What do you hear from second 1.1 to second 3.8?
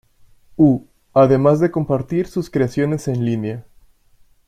además de compartir sus creaciones en línea.